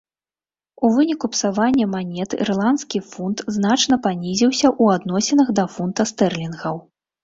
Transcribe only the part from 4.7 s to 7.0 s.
ў адносінах да фунта стэрлінгаў.